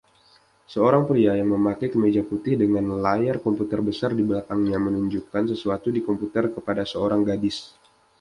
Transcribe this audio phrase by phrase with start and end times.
[0.73, 6.01] Seorang pria yang memakai kemeja putih dengan layar komputer besar di belakangnya menunjukkan sesuatu di
[6.07, 7.57] komputer kepada seorang gadis.